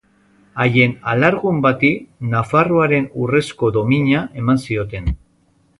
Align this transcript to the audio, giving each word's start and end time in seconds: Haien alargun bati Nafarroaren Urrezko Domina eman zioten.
Haien 0.63 0.95
alargun 1.11 1.59
bati 1.67 1.91
Nafarroaren 2.33 3.07
Urrezko 3.27 3.73
Domina 3.79 4.25
eman 4.43 4.63
zioten. 4.69 5.17